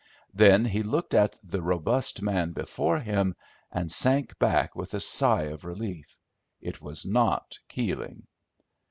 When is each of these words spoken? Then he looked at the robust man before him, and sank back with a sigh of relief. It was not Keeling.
Then 0.33 0.65
he 0.65 0.81
looked 0.81 1.13
at 1.13 1.37
the 1.43 1.61
robust 1.61 2.23
man 2.23 2.53
before 2.53 2.97
him, 2.99 3.35
and 3.71 3.91
sank 3.91 4.39
back 4.39 4.75
with 4.75 4.95
a 4.95 4.99
sigh 4.99 5.43
of 5.43 5.63
relief. 5.63 6.17
It 6.59 6.81
was 6.81 7.05
not 7.05 7.59
Keeling. 7.69 8.25